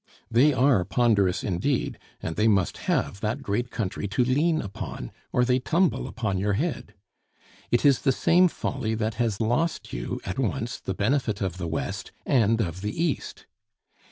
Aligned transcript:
They 0.31 0.51
are 0.51 0.83
ponderous 0.83 1.43
indeed, 1.43 1.99
and 2.23 2.35
they 2.35 2.47
must 2.47 2.79
have 2.89 3.19
that 3.21 3.43
great 3.43 3.69
country 3.69 4.07
to 4.07 4.23
lean 4.25 4.59
upon, 4.59 5.11
or 5.31 5.45
they 5.45 5.59
tumble 5.59 6.07
upon 6.07 6.39
your 6.39 6.53
head. 6.53 6.95
It 7.69 7.85
is 7.85 7.99
the 7.99 8.11
same 8.11 8.47
folly 8.47 8.95
that 8.95 9.13
has 9.21 9.39
lost 9.39 9.93
you 9.93 10.19
at 10.25 10.39
once 10.39 10.79
the 10.79 10.95
benefit 10.95 11.39
of 11.39 11.59
the 11.59 11.67
West 11.67 12.11
and 12.25 12.61
of 12.61 12.81
the 12.81 12.99
East. 12.99 13.45